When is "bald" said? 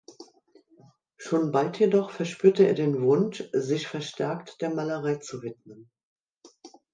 1.51-1.77